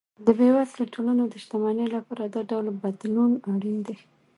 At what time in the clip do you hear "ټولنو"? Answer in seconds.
0.93-1.23